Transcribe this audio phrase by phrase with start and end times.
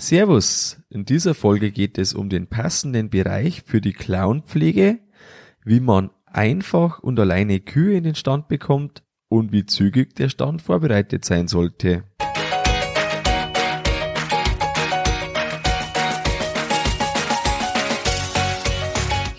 [0.00, 5.00] Servus, in dieser Folge geht es um den passenden Bereich für die Clownpflege,
[5.64, 10.62] wie man einfach und alleine Kühe in den Stand bekommt und wie zügig der Stand
[10.62, 12.04] vorbereitet sein sollte.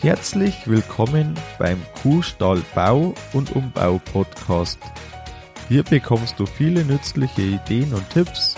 [0.02, 4.80] Herzlich willkommen beim Kuhstall Bau und Umbau Podcast.
[5.70, 8.58] Hier bekommst du viele nützliche Ideen und Tipps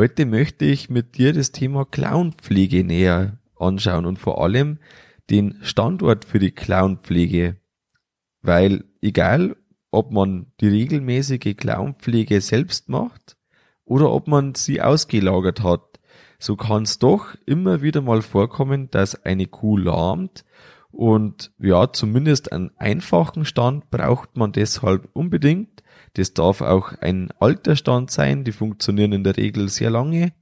[0.00, 4.78] Heute möchte ich mit dir das Thema Clownpflege näher anschauen und vor allem
[5.28, 7.56] den Standort für die Clownpflege.
[8.40, 9.56] Weil egal,
[9.90, 13.36] ob man die regelmäßige Clownpflege selbst macht
[13.84, 15.98] oder ob man sie ausgelagert hat,
[16.38, 20.44] so kann es doch immer wieder mal vorkommen, dass eine Kuh lahmt
[20.92, 25.77] und ja, zumindest einen einfachen Stand braucht man deshalb unbedingt
[26.14, 30.32] das darf auch ein alter Stand sein, die funktionieren in der Regel sehr lange.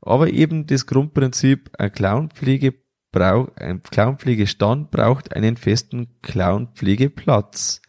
[0.00, 2.74] Aber eben das Grundprinzip, ein Clownpflege
[3.12, 7.82] braucht, ein Clownpflegestand braucht einen festen Clownpflegeplatz.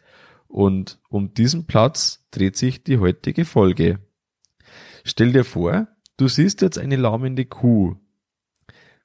[0.48, 4.00] Und um diesen Platz dreht sich die heutige Folge.
[5.04, 7.96] Stell dir vor, du siehst jetzt eine lahmende Kuh.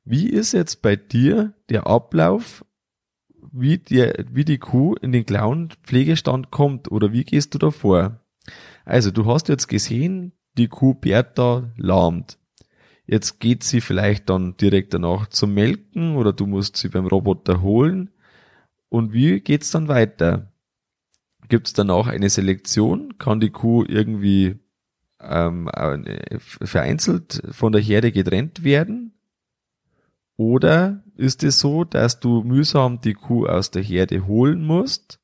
[0.04, 2.66] Wie ist jetzt bei dir der Ablauf
[3.60, 8.22] wie, der, wie die Kuh in den Clown-Pflegestand kommt oder wie gehst du da vor?
[8.86, 12.38] Also, du hast jetzt gesehen, die Kuh Bertha lahmt.
[13.06, 17.62] Jetzt geht sie vielleicht dann direkt danach zum Melken oder du musst sie beim Roboter
[17.62, 18.10] holen.
[18.90, 20.52] Und wie geht's dann weiter?
[21.48, 23.18] Gibt's danach eine Selektion?
[23.18, 24.60] Kann die Kuh irgendwie
[25.22, 25.70] ähm,
[26.40, 29.14] vereinzelt von der Herde getrennt werden?
[30.36, 35.20] Oder ist es so, dass du mühsam die Kuh aus der Herde holen musst,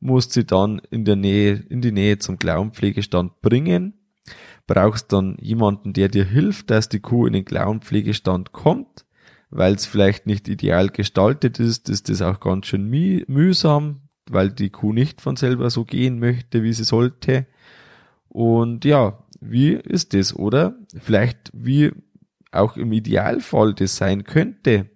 [0.00, 3.94] musst sie dann in der Nähe, in die Nähe zum Klauenpflegestand bringen,
[4.66, 9.06] brauchst dann jemanden, der dir hilft, dass die Kuh in den Klauenpflegestand kommt,
[9.50, 12.88] weil es vielleicht nicht ideal gestaltet ist, ist das auch ganz schön
[13.26, 17.46] mühsam, weil die Kuh nicht von selber so gehen möchte, wie sie sollte.
[18.28, 20.76] Und ja, wie ist das, oder?
[20.98, 21.92] Vielleicht wie
[22.52, 24.90] auch im Idealfall das sein könnte,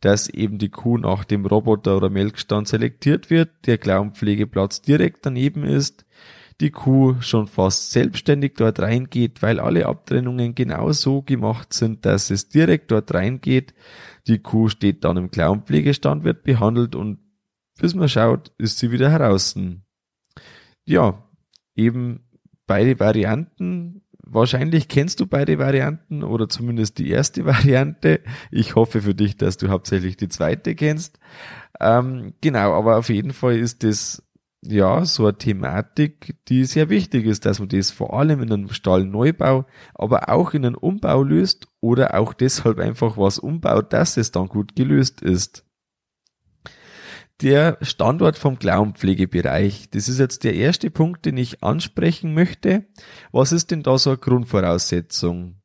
[0.00, 5.64] dass eben die Kuh nach dem Roboter oder Melkstand selektiert wird, der Klauenpflegeplatz direkt daneben
[5.64, 6.06] ist,
[6.60, 12.30] die Kuh schon fast selbstständig dort reingeht, weil alle Abtrennungen genau so gemacht sind, dass
[12.30, 13.74] es direkt dort reingeht.
[14.26, 17.18] Die Kuh steht dann im Klauenpflegestand, wird behandelt und
[17.80, 19.56] bis man schaut, ist sie wieder heraus.
[20.84, 21.28] Ja,
[21.76, 22.28] eben
[22.66, 28.20] beide Varianten Wahrscheinlich kennst du beide Varianten oder zumindest die erste Variante.
[28.50, 31.18] Ich hoffe für dich, dass du hauptsächlich die zweite kennst.
[31.80, 34.22] Ähm, genau, aber auf jeden Fall ist das
[34.60, 38.70] ja so eine Thematik, die sehr wichtig ist, dass man das vor allem in einem
[38.70, 44.32] Stallneubau, aber auch in einem Umbau löst oder auch deshalb einfach was umbaut, dass es
[44.32, 45.64] dann gut gelöst ist
[47.42, 49.90] der Standort vom Klauenpflegebereich.
[49.90, 52.84] Das ist jetzt der erste Punkt, den ich ansprechen möchte.
[53.32, 55.60] Was ist denn da so eine Grundvoraussetzung?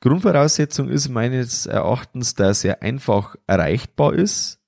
[0.00, 4.60] Grundvoraussetzung ist meines Erachtens, dass er einfach erreichbar ist.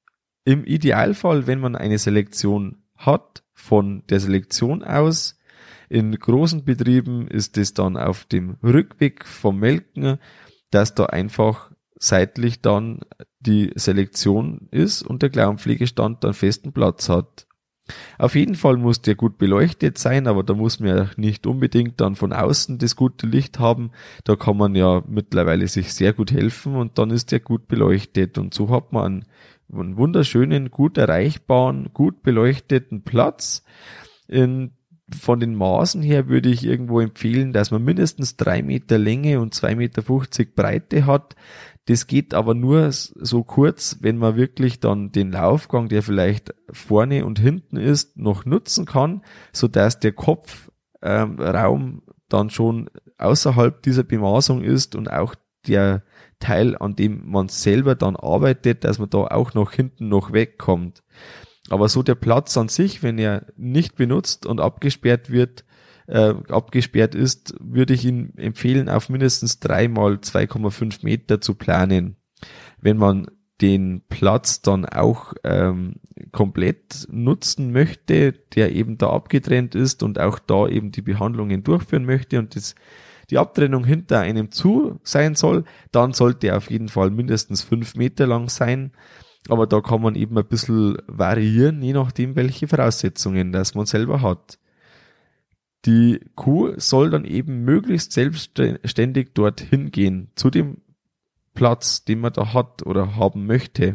[0.45, 5.39] Im Idealfall, wenn man eine Selektion hat, von der Selektion aus.
[5.89, 10.19] In großen Betrieben ist es dann auf dem Rückweg vom Melken,
[10.71, 13.01] dass da einfach seitlich dann
[13.41, 17.47] die Selektion ist und der Klauenpflegestand dann festen Platz hat.
[18.19, 22.01] Auf jeden Fall muss der gut beleuchtet sein, aber da muss man ja nicht unbedingt
[22.01, 23.93] dann von außen das gute Licht haben.
[24.25, 28.37] Da kann man ja mittlerweile sich sehr gut helfen und dann ist der gut beleuchtet
[28.37, 29.25] und so hat man einen,
[29.73, 33.63] einen wunderschönen, gut erreichbaren, gut beleuchteten Platz.
[34.27, 34.73] In
[35.11, 39.55] von den Maßen her würde ich irgendwo empfehlen, dass man mindestens drei Meter Länge und
[39.55, 41.35] zwei Meter fünfzig Breite hat.
[41.89, 47.25] Das geht aber nur so kurz, wenn man wirklich dann den Laufgang, der vielleicht vorne
[47.25, 49.23] und hinten ist, noch nutzen kann,
[49.55, 50.69] so dass der Kopfraum
[51.03, 55.35] ähm, dann schon außerhalb dieser Bemaßung ist und auch
[55.67, 56.03] der
[56.41, 61.03] Teil, an dem man selber dann arbeitet, dass man da auch noch hinten noch wegkommt.
[61.71, 65.65] Aber so der Platz an sich, wenn er nicht benutzt und abgesperrt wird,
[66.09, 72.17] äh, abgesperrt ist, würde ich ihn empfehlen, auf mindestens dreimal 2,5 Meter zu planen.
[72.81, 73.29] Wenn man
[73.61, 75.97] den Platz dann auch ähm,
[76.33, 82.05] komplett nutzen möchte, der eben da abgetrennt ist und auch da eben die Behandlungen durchführen
[82.05, 82.75] möchte und das,
[83.31, 87.97] die Abtrennung hinter einem zu sein soll, dann sollte er auf jeden Fall mindestens fünf
[87.97, 88.93] Meter lang sein.
[89.49, 94.23] Aber da kann man eben ein bisschen variieren, je nachdem, welche Voraussetzungen das man selber
[94.23, 94.59] hat.
[95.89, 100.83] Die Kuh soll dann eben möglichst selbstständig dorthin gehen, zu dem
[101.55, 103.95] Platz, den man da hat oder haben möchte.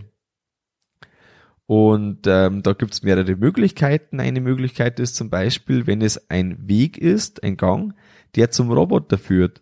[1.67, 4.19] Und ähm, da gibt's mehrere Möglichkeiten.
[4.19, 7.93] Eine Möglichkeit ist zum Beispiel, wenn es ein Weg ist, ein Gang,
[8.35, 9.61] der zum Roboter führt.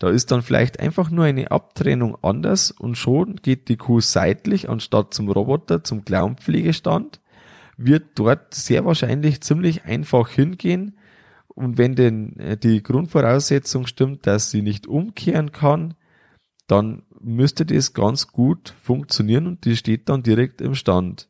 [0.00, 4.68] Da ist dann vielleicht einfach nur eine Abtrennung anders und schon geht die Kuh seitlich
[4.68, 7.20] anstatt zum Roboter zum Klauenpflegestand,
[7.76, 10.98] wird dort sehr wahrscheinlich ziemlich einfach hingehen
[11.54, 15.94] und wenn denn äh, die Grundvoraussetzung stimmt, dass sie nicht umkehren kann,
[16.66, 21.28] dann müsste das ganz gut funktionieren und die steht dann direkt im Stand.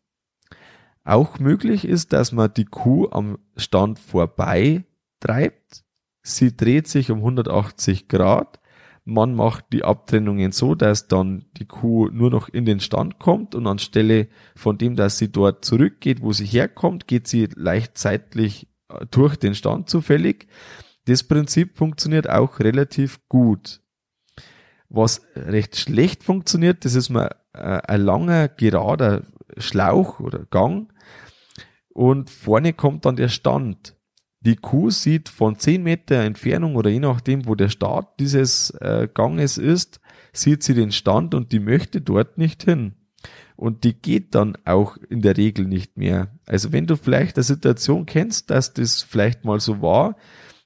[1.04, 4.84] Auch möglich ist, dass man die Kuh am Stand vorbei
[5.20, 5.84] treibt.
[6.22, 8.60] Sie dreht sich um 180 Grad.
[9.04, 13.54] Man macht die Abtrennungen so, dass dann die Kuh nur noch in den Stand kommt
[13.54, 18.66] und anstelle von dem, dass sie dort zurückgeht, wo sie herkommt, geht sie leicht zeitlich
[18.66, 18.73] äh,
[19.10, 20.46] durch den Stand zufällig.
[21.06, 23.81] Das Prinzip funktioniert auch relativ gut.
[24.88, 29.22] Was recht schlecht funktioniert, das ist mal äh, ein langer, gerader
[29.58, 30.92] Schlauch oder Gang
[31.88, 33.96] und vorne kommt dann der Stand.
[34.40, 39.08] Die Kuh sieht von 10 Meter Entfernung oder je nachdem, wo der Start dieses äh,
[39.12, 40.00] Ganges ist,
[40.34, 42.94] sieht sie den Stand und die möchte dort nicht hin.
[43.56, 46.28] Und die geht dann auch in der Regel nicht mehr.
[46.46, 50.16] Also wenn du vielleicht eine Situation kennst, dass das vielleicht mal so war,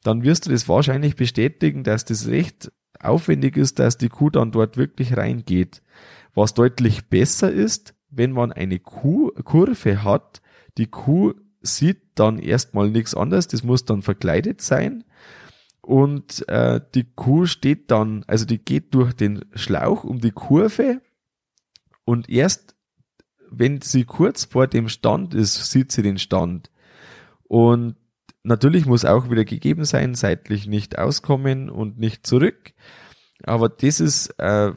[0.03, 4.53] dann wirst du das wahrscheinlich bestätigen, dass das recht aufwendig ist, dass die Kuh dann
[4.53, 5.83] dort wirklich reingeht.
[6.35, 10.41] Was deutlich besser ist, wenn man eine Kuh Kurve hat,
[10.79, 15.05] die Kuh sieht dann erstmal nichts anderes, das muss dann verkleidet sein
[15.89, 21.01] und äh, die Kuh steht dann, also die geht durch den Schlauch um die Kurve
[22.05, 22.77] und erst
[23.51, 26.71] wenn sie kurz vor dem Stand ist, sieht sie den Stand.
[27.45, 27.97] Und
[28.49, 32.73] Natürlich muss auch wieder gegeben sein, seitlich nicht auskommen und nicht zurück.
[33.45, 34.73] Aber das ist äh,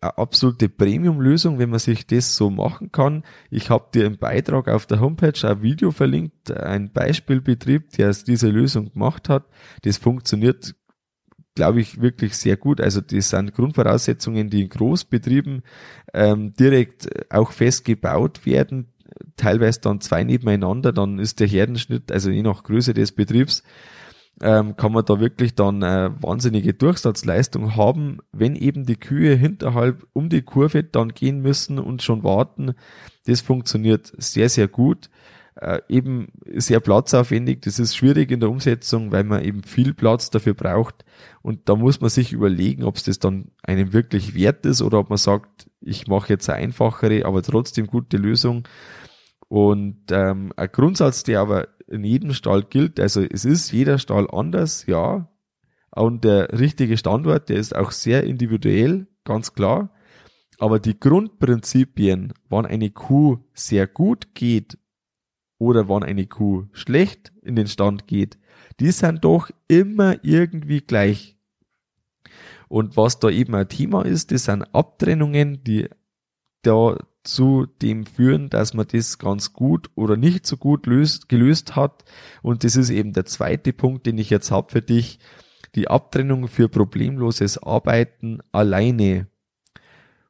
[0.00, 3.24] eine absolute Premium-Lösung, wenn man sich das so machen kann.
[3.50, 8.50] Ich habe dir im Beitrag auf der Homepage ein Video verlinkt, ein Beispielbetrieb, der diese
[8.50, 9.46] Lösung gemacht hat.
[9.82, 10.74] Das funktioniert,
[11.54, 12.80] glaube ich, wirklich sehr gut.
[12.80, 15.62] Also das sind Grundvoraussetzungen, die in Großbetrieben
[16.12, 18.88] ähm, direkt auch fest gebaut werden,
[19.36, 23.62] teilweise dann zwei nebeneinander, dann ist der Herdenschnitt, also je nach Größe des Betriebs,
[24.42, 30.06] ähm, kann man da wirklich dann äh, wahnsinnige Durchsatzleistung haben, wenn eben die Kühe hinterhalb
[30.12, 32.74] um die Kurve dann gehen müssen und schon warten.
[33.26, 35.08] Das funktioniert sehr, sehr gut.
[35.56, 37.62] Äh, eben sehr platzaufwendig.
[37.62, 41.04] Das ist schwierig in der Umsetzung, weil man eben viel Platz dafür braucht.
[41.42, 44.98] Und da muss man sich überlegen, ob es das dann einem wirklich wert ist oder
[44.98, 48.66] ob man sagt, ich mache jetzt eine einfachere, aber trotzdem gute Lösung.
[49.46, 54.28] Und ähm, ein Grundsatz, der aber in jedem Stall gilt, also es ist jeder Stall
[54.32, 55.30] anders, ja.
[55.94, 59.92] Und der richtige Standort, der ist auch sehr individuell, ganz klar.
[60.58, 64.78] Aber die Grundprinzipien, wann eine Kuh sehr gut geht
[65.58, 68.38] oder wann eine Kuh schlecht in den Stand geht,
[68.80, 71.36] die sind doch immer irgendwie gleich.
[72.68, 75.88] Und was da eben ein Thema ist, das sind Abtrennungen, die
[76.62, 81.74] da zu dem führen, dass man das ganz gut oder nicht so gut löst, gelöst
[81.74, 82.04] hat.
[82.42, 85.18] Und das ist eben der zweite Punkt, den ich jetzt habe für dich.
[85.74, 89.28] Die Abtrennung für problemloses Arbeiten alleine.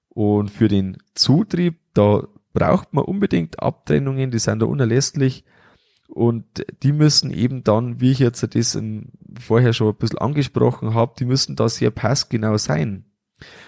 [0.08, 5.44] Und für den Zutrieb, da braucht man unbedingt Abtrennungen, die sind da unerlässlich.
[6.08, 8.78] Und die müssen eben dann, wie ich jetzt das
[9.38, 13.04] vorher schon ein bisschen angesprochen habe, die müssen da sehr passgenau sein.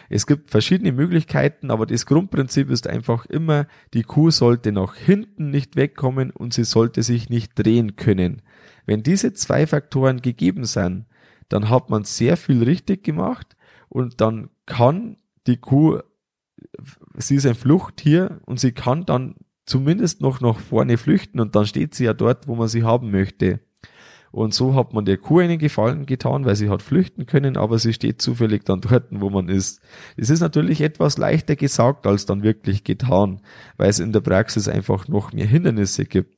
[0.09, 5.51] Es gibt verschiedene Möglichkeiten, aber das Grundprinzip ist einfach immer, die Kuh sollte nach hinten
[5.51, 8.43] nicht wegkommen und sie sollte sich nicht drehen können.
[8.87, 11.07] Wenn diese zwei Faktoren gegeben sind,
[11.49, 13.57] dann hat man sehr viel richtig gemacht
[13.89, 15.17] und dann kann
[15.47, 16.01] die Kuh,
[17.17, 21.67] sie ist ein Fluchttier und sie kann dann zumindest noch nach vorne flüchten und dann
[21.67, 23.61] steht sie ja dort, wo man sie haben möchte.
[24.33, 27.79] Und so hat man der Kuh einen Gefallen getan, weil sie hat flüchten können, aber
[27.79, 29.81] sie steht zufällig dann dort, wo man ist.
[30.17, 33.41] Es ist natürlich etwas leichter gesagt als dann wirklich getan,
[33.77, 36.37] weil es in der Praxis einfach noch mehr Hindernisse gibt.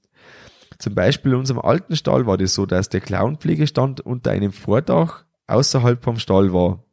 [0.79, 5.25] Zum Beispiel in unserem alten Stall war das so, dass der Clownpflegestand unter einem Vordach
[5.49, 6.85] außerhalb vom Stall war.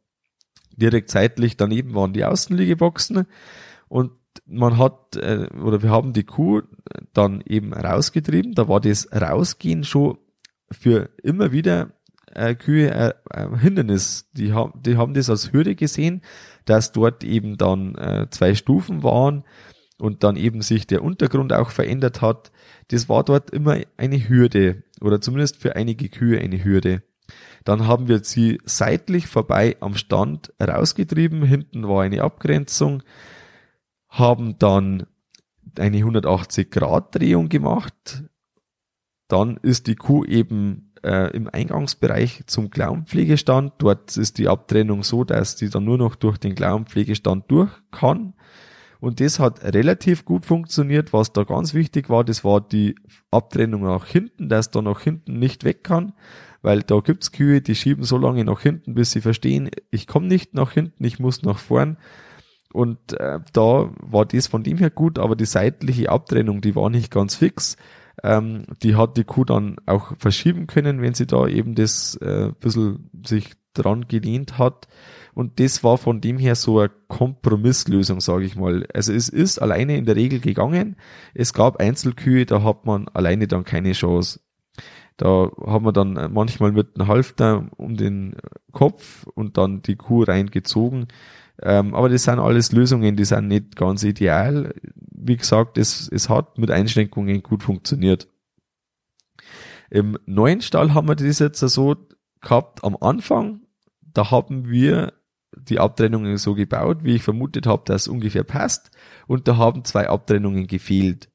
[0.76, 3.26] Direkt seitlich daneben waren die Außenliegeboxen
[3.88, 4.12] und
[4.46, 6.62] man hat, äh, oder wir haben die Kuh
[7.12, 8.54] dann eben rausgetrieben.
[8.54, 10.18] Da war das Rausgehen schon
[10.70, 11.90] für immer wieder
[12.34, 14.28] äh, Kühe äh, äh, Hindernis.
[14.32, 16.22] Die haben, die haben das als Hürde gesehen,
[16.64, 19.44] dass dort eben dann äh, zwei Stufen waren
[19.98, 22.52] und dann eben sich der Untergrund auch verändert hat.
[22.88, 27.02] Das war dort immer eine Hürde oder zumindest für einige Kühe eine Hürde.
[27.66, 31.42] Dann haben wir sie seitlich vorbei am Stand rausgetrieben.
[31.42, 33.02] Hinten war eine Abgrenzung,
[34.08, 35.06] haben dann
[35.76, 38.22] eine 180 Grad Drehung gemacht.
[39.26, 43.72] Dann ist die Kuh eben äh, im Eingangsbereich zum Klauenpflegestand.
[43.78, 48.34] Dort ist die Abtrennung so, dass die dann nur noch durch den Klauenpflegestand durch kann.
[49.00, 51.12] Und das hat relativ gut funktioniert.
[51.12, 52.94] Was da ganz wichtig war, das war die
[53.32, 56.12] Abtrennung nach hinten, dass da nach hinten nicht weg kann,
[56.66, 60.26] weil da gibt's Kühe, die schieben so lange nach hinten, bis sie verstehen, ich komme
[60.26, 61.96] nicht nach hinten, ich muss nach vorn.
[62.72, 66.90] Und äh, da war das von dem her gut, aber die seitliche Abtrennung, die war
[66.90, 67.76] nicht ganz fix.
[68.24, 72.50] Ähm, die hat die Kuh dann auch verschieben können, wenn sie da eben das äh,
[72.58, 74.88] bisschen sich dran gelehnt hat.
[75.34, 78.88] Und das war von dem her so eine Kompromisslösung, sage ich mal.
[78.92, 80.96] Also es ist alleine in der Regel gegangen.
[81.32, 84.40] Es gab Einzelkühe, da hat man alleine dann keine Chance.
[85.16, 88.36] Da haben wir dann manchmal mit einem Halfter um den
[88.72, 91.08] Kopf und dann die Kuh reingezogen.
[91.62, 94.74] Ähm, aber das sind alles Lösungen, die sind nicht ganz ideal.
[94.94, 98.28] Wie gesagt, es, es hat mit Einschränkungen gut funktioniert.
[99.88, 101.96] Im neuen Stall haben wir das jetzt so
[102.40, 103.62] gehabt am Anfang.
[104.02, 105.14] Da haben wir
[105.56, 108.90] die Abtrennungen so gebaut, wie ich vermutet habe, dass es ungefähr passt.
[109.26, 111.30] Und da haben zwei Abtrennungen gefehlt.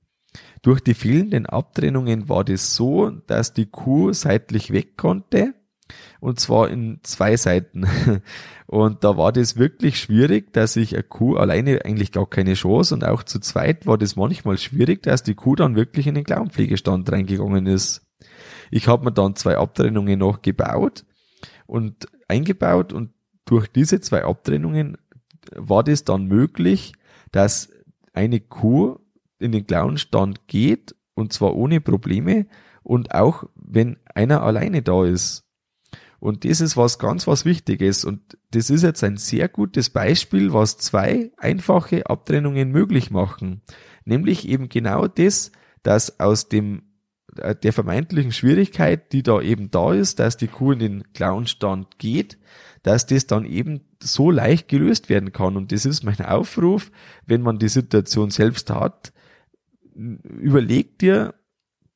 [0.62, 5.54] Durch die fehlenden Abtrennungen war das so, dass die Kuh seitlich weg konnte
[6.20, 7.86] und zwar in zwei Seiten.
[8.68, 12.96] Und da war das wirklich schwierig, dass ich eine Kuh alleine eigentlich gar keine Chance
[12.96, 16.24] und auch zu zweit war das manchmal schwierig, dass die Kuh dann wirklich in den
[16.24, 18.08] Klauenpflegestand reingegangen ist.
[18.70, 21.04] Ich habe mir dann zwei Abtrennungen noch gebaut
[21.66, 23.12] und eingebaut und
[23.44, 24.98] durch diese zwei Abtrennungen
[25.54, 26.94] war das dann möglich,
[27.34, 27.74] dass
[28.14, 29.00] eine Kuh
[29.42, 32.48] in den Klauenstand geht und zwar ohne Probleme
[32.84, 35.44] und auch wenn einer alleine da ist.
[36.20, 38.06] Und das ist was ganz was Wichtiges.
[38.06, 43.62] Und das ist jetzt ein sehr gutes Beispiel, was zwei einfache Abtrennungen möglich machen.
[44.06, 46.84] Nämlich eben genau das, dass aus dem
[47.38, 51.98] äh, der vermeintlichen Schwierigkeit, die da eben da ist, dass die Kuh in den Clownstand
[51.98, 52.38] geht,
[52.84, 55.58] dass das dann eben so leicht gelöst werden kann.
[55.58, 56.92] Und das ist mein Aufruf,
[57.26, 59.14] wenn man die Situation selbst hat,
[59.96, 61.34] überleg dir,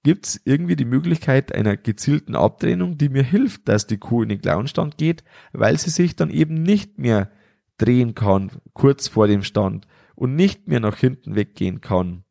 [0.03, 4.29] gibt es irgendwie die Möglichkeit einer gezielten Abtrennung, die mir hilft, dass die Kuh in
[4.29, 7.31] den Klauenstand geht, weil sie sich dann eben nicht mehr
[7.77, 12.23] drehen kann, kurz vor dem Stand und nicht mehr nach hinten weggehen kann.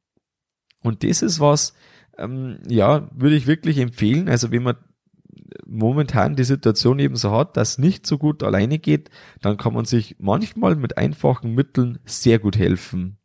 [0.83, 1.75] Und das ist was,
[2.17, 4.29] ähm, ja, würde ich wirklich empfehlen.
[4.29, 4.77] Also wenn man
[5.67, 9.85] momentan die Situation eben so hat, dass nicht so gut alleine geht, dann kann man
[9.85, 13.19] sich manchmal mit einfachen Mitteln sehr gut helfen.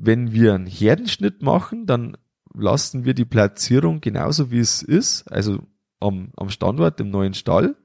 [0.00, 2.16] Wenn wir einen Herdenschnitt machen, dann
[2.54, 5.60] lassen wir die Platzierung genauso wie es ist, also
[6.00, 7.76] am, am Standort im neuen Stall.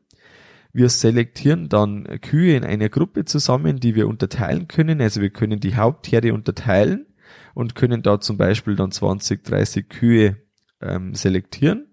[0.71, 5.01] Wir selektieren dann Kühe in einer Gruppe zusammen, die wir unterteilen können.
[5.01, 7.07] Also wir können die Hauptherde unterteilen
[7.53, 10.37] und können da zum Beispiel dann 20, 30 Kühe
[10.81, 11.87] ähm, selektieren.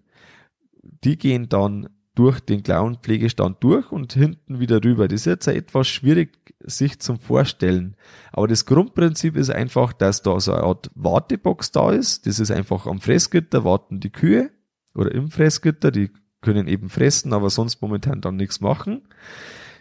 [0.82, 1.88] Die gehen dann
[2.20, 5.08] durch den Klauenpflegestand durch und hinten wieder rüber.
[5.08, 7.96] Das ist jetzt etwas schwierig sich zum Vorstellen.
[8.30, 12.26] Aber das Grundprinzip ist einfach, dass da so eine Art Wartebox da ist.
[12.26, 14.50] Das ist einfach am Fressgitter warten die Kühe
[14.94, 15.90] oder im Fressgitter.
[15.90, 16.10] Die
[16.42, 19.08] können eben fressen, aber sonst momentan dann nichts machen.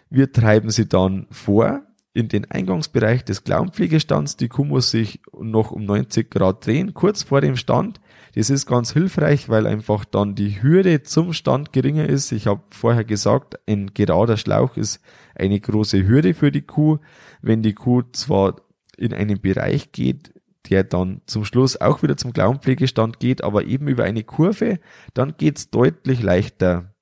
[0.10, 1.82] Wir treiben sie dann vor
[2.14, 4.38] in den Eingangsbereich des Klauenpflegestands.
[4.38, 8.00] Die Kuh muss sich noch um 90 Grad drehen, kurz vor dem Stand.
[8.36, 12.32] Das ist ganz hilfreich, weil einfach dann die Hürde zum Stand geringer ist.
[12.32, 15.02] Ich habe vorher gesagt, ein gerader Schlauch ist
[15.36, 16.98] eine große Hürde für die Kuh.
[17.42, 18.56] Wenn die Kuh zwar
[18.98, 20.34] in einen Bereich geht,
[20.70, 24.80] der dann zum Schluss auch wieder zum Klauenpflegestand geht, aber eben über eine Kurve,
[25.14, 26.94] dann geht's deutlich leichter.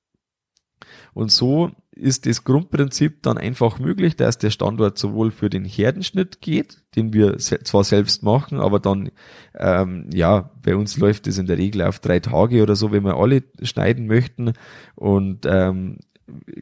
[1.13, 6.41] Und so ist das Grundprinzip dann einfach möglich, dass der Standort sowohl für den Herdenschnitt
[6.41, 9.09] geht, den wir zwar selbst machen, aber dann,
[9.55, 13.03] ähm, ja, bei uns läuft es in der Regel auf drei Tage oder so, wenn
[13.03, 14.53] wir alle schneiden möchten
[14.95, 15.97] und ähm,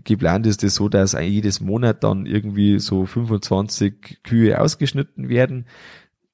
[0.04, 5.66] geplant ist es so, dass jedes Monat dann irgendwie so 25 Kühe ausgeschnitten werden.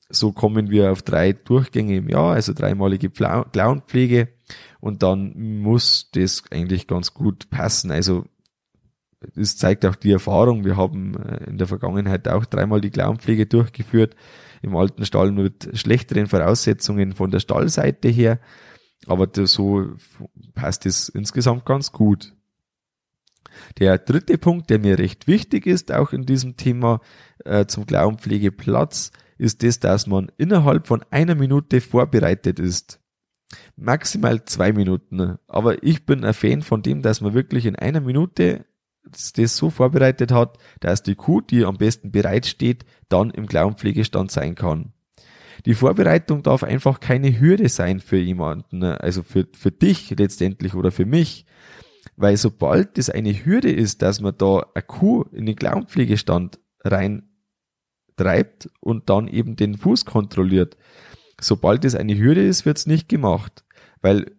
[0.09, 4.27] So kommen wir auf drei Durchgänge im Jahr, also dreimalige Klauenpflege
[4.81, 7.91] und dann muss das eigentlich ganz gut passen.
[7.91, 8.25] Also
[9.35, 10.65] das zeigt auch die Erfahrung.
[10.65, 14.15] Wir haben äh, in der Vergangenheit auch dreimal die Klauenpflege durchgeführt.
[14.63, 18.39] im alten Stall mit schlechteren Voraussetzungen von der Stallseite her.
[19.07, 19.95] Aber so
[20.53, 22.35] passt es insgesamt ganz gut.
[23.79, 27.01] Der dritte Punkt, der mir recht wichtig ist, auch in diesem Thema
[27.43, 32.99] äh, zum Glaubenpflegeplatz, ist das, dass man innerhalb von einer Minute vorbereitet ist.
[33.75, 35.37] Maximal zwei Minuten.
[35.47, 38.65] Aber ich bin ein Fan von dem, dass man wirklich in einer Minute
[39.11, 44.55] das so vorbereitet hat, dass die Kuh, die am besten bereitsteht, dann im Glaubenpflegestand sein
[44.55, 44.93] kann.
[45.65, 50.91] Die Vorbereitung darf einfach keine Hürde sein für jemanden, also für, für dich letztendlich oder
[50.91, 51.45] für mich.
[52.15, 57.29] Weil sobald das eine Hürde ist, dass man da eine Kuh in den Glaubenpflegestand rein
[58.17, 60.77] treibt und dann eben den Fuß kontrolliert,
[61.39, 63.63] sobald das eine Hürde ist, wird's nicht gemacht.
[64.01, 64.31] Weil,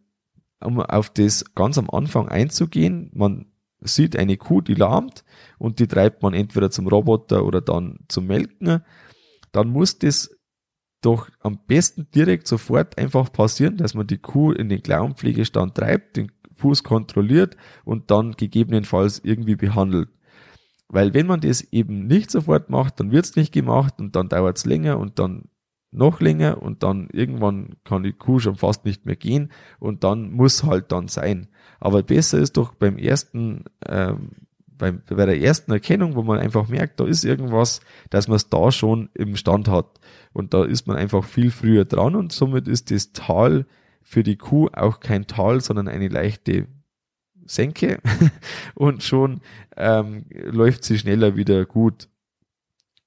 [0.61, 3.52] um auf das ganz am Anfang einzugehen, man
[3.85, 5.25] sieht eine Kuh, die lahmt
[5.59, 8.83] und die treibt man entweder zum Roboter oder dann zum Melken,
[9.53, 10.31] dann muss das
[11.03, 16.17] doch am besten direkt sofort einfach passieren, dass man die Kuh in den Klauenpflegestand treibt,
[16.17, 20.09] den Fuß kontrolliert und dann gegebenenfalls irgendwie behandelt.
[20.89, 24.65] Weil wenn man das eben nicht sofort macht, dann wird's nicht gemacht und dann dauert's
[24.65, 25.49] länger und dann
[25.93, 30.33] noch länger und dann irgendwann kann die Kuh schon fast nicht mehr gehen und dann
[30.33, 31.49] muss halt dann sein.
[31.79, 34.31] Aber besser ist doch beim ersten, ähm,
[34.67, 38.49] beim, bei der ersten Erkennung, wo man einfach merkt, da ist irgendwas, dass man es
[38.49, 40.01] da schon im Stand hat.
[40.33, 43.67] Und da ist man einfach viel früher dran und somit ist das Tal
[44.03, 46.69] für die Kuh auch kein Tal, sondern eine leichte
[47.45, 48.01] Senke
[48.75, 49.41] und schon
[49.77, 52.09] ähm, läuft sie schneller wieder gut.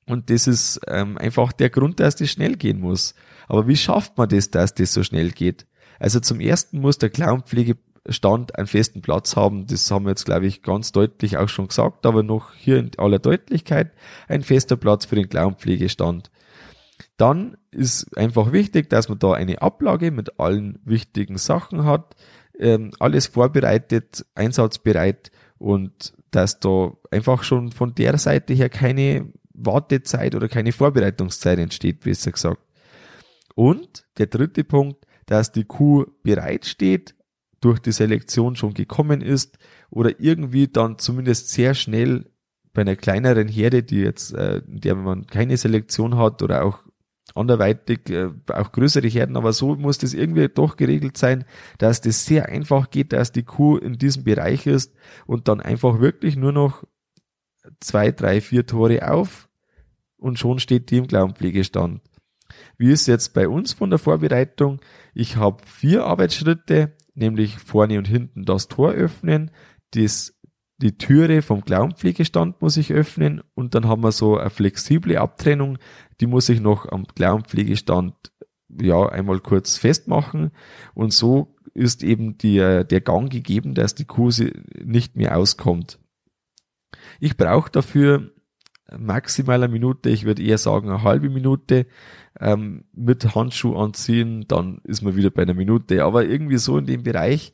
[0.08, 3.16] Und das ist ähm, einfach der Grund, dass das schnell gehen muss.
[3.48, 5.66] Aber wie schafft man das, dass das so schnell geht?
[6.00, 7.78] Also zum ersten muss der Klauenpflege
[8.10, 9.66] Stand einen festen Platz haben.
[9.68, 12.92] Das haben wir jetzt, glaube ich, ganz deutlich auch schon gesagt, aber noch hier in
[12.98, 13.92] aller Deutlichkeit
[14.28, 16.30] ein fester Platz für den Klauenpflegestand.
[17.18, 22.16] Dann ist einfach wichtig, dass man da eine Ablage mit allen wichtigen Sachen hat,
[22.60, 30.36] ähm, alles vorbereitet, einsatzbereit und dass da einfach schon von der Seite her keine Wartezeit
[30.36, 32.62] oder keine Vorbereitungszeit entsteht, besser gesagt.
[33.56, 37.16] Und der dritte Punkt, dass die Kuh bereitsteht,
[37.62, 39.58] durch die Selektion schon gekommen ist
[39.90, 42.30] oder irgendwie dann zumindest sehr schnell
[42.74, 46.84] bei einer kleineren Herde, die jetzt, äh, in der man keine Selektion hat oder auch
[47.34, 51.46] anderweitig äh, auch größere Herden, aber so muss das irgendwie doch geregelt sein,
[51.80, 54.94] dass das sehr einfach geht, dass die Kuh in diesem Bereich ist
[55.26, 56.84] und dann einfach wirklich nur noch
[57.80, 59.50] zwei, drei, vier Tore auf
[60.18, 62.02] und schon steht die im Glaubenpflegestand.
[62.78, 64.80] Wie ist jetzt bei uns von der Vorbereitung?
[65.14, 69.52] Ich habe vier Arbeitsschritte nämlich vorne und hinten das Tor öffnen,
[69.92, 70.38] das,
[70.78, 75.78] die Türe vom Glaubenpflegestand muss ich öffnen und dann haben wir so eine flexible Abtrennung,
[76.20, 78.14] die muss ich noch am Glaubenpflegestand
[78.82, 80.52] ja einmal kurz festmachen
[80.94, 84.32] und so ist eben die, der Gang gegeben, dass die Kuh
[84.84, 86.00] nicht mehr auskommt.
[87.20, 88.32] Ich brauche dafür
[88.98, 91.88] maximal eine Minute, ich würde eher sagen eine halbe Minute,
[92.40, 96.86] ähm, mit Handschuh anziehen, dann ist man wieder bei einer Minute, aber irgendwie so in
[96.86, 97.54] dem Bereich.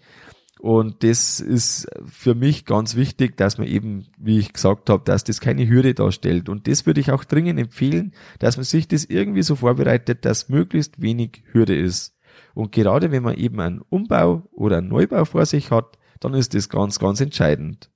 [0.60, 5.24] Und das ist für mich ganz wichtig, dass man eben, wie ich gesagt habe, dass
[5.24, 6.50] das keine Hürde darstellt.
[6.50, 10.50] Und das würde ich auch dringend empfehlen, dass man sich das irgendwie so vorbereitet, dass
[10.50, 12.16] möglichst wenig Hürde ist.
[12.54, 16.54] Und gerade wenn man eben einen Umbau oder einen Neubau vor sich hat, dann ist
[16.54, 17.91] das ganz, ganz entscheidend.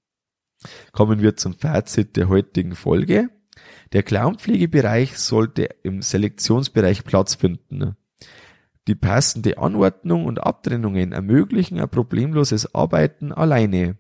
[0.92, 3.30] Kommen wir zum Fazit der heutigen Folge.
[3.94, 7.96] Der Clownpflegebereich sollte im Selektionsbereich Platz finden.
[8.88, 13.98] Die passende Anordnung und Abtrennungen ermöglichen ein problemloses Arbeiten alleine.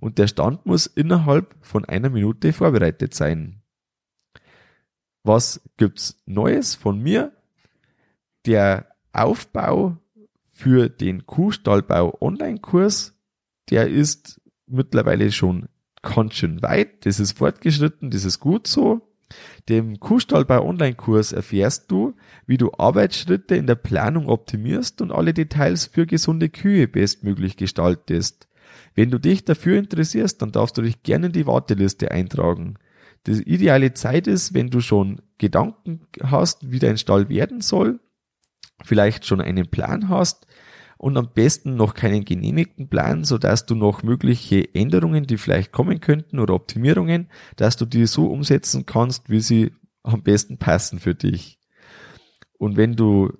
[0.00, 3.62] Und der Stand muss innerhalb von einer Minute vorbereitet sein.
[5.22, 7.32] Was gibt's Neues von mir?
[8.46, 9.96] Der Aufbau
[10.50, 13.14] für den Kuhstallbau Online-Kurs,
[13.70, 15.68] der ist mittlerweile schon
[16.04, 17.06] ganz schön weit.
[17.06, 19.00] Das ist fortgeschritten, das ist gut so.
[19.68, 22.14] Dem Kuhstallbau Online-Kurs erfährst du,
[22.46, 28.46] wie du Arbeitsschritte in der Planung optimierst und alle Details für gesunde Kühe bestmöglich gestaltest.
[28.94, 32.74] Wenn du dich dafür interessierst, dann darfst du dich gerne in die Warteliste eintragen.
[33.26, 38.00] Die ideale Zeit ist, wenn du schon Gedanken hast, wie dein Stall werden soll,
[38.84, 40.46] vielleicht schon einen Plan hast,
[40.98, 45.72] und am besten noch keinen genehmigten Plan, so dass du noch mögliche Änderungen, die vielleicht
[45.72, 50.98] kommen könnten oder Optimierungen, dass du die so umsetzen kannst, wie sie am besten passen
[50.98, 51.58] für dich.
[52.58, 53.32] Und wenn du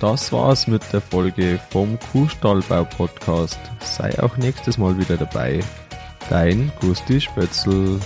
[0.00, 3.58] Das war's mit der Folge vom Kuhstallbau Podcast.
[3.80, 5.58] Sei auch nächstes Mal wieder dabei.
[6.30, 7.98] Dein Gusti Spötzl.